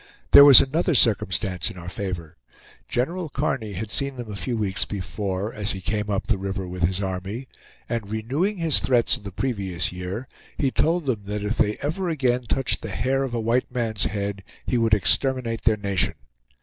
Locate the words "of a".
13.21-13.39